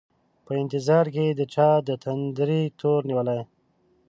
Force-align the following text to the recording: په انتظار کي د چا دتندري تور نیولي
په 0.45 0.51
انتظار 0.61 1.05
کي 1.15 1.25
د 1.31 1.41
چا 1.53 1.69
دتندري 1.89 2.63
تور 2.79 3.01
نیولي 3.09 3.41